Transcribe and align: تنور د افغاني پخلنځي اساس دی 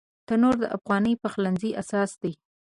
تنور 0.27 0.55
د 0.61 0.65
افغاني 0.77 1.13
پخلنځي 1.23 1.71
اساس 1.81 2.11
دی 2.21 2.33